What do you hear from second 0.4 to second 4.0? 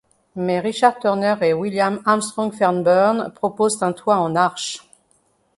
Richard Turner et William Armstrong Fairburn proposent un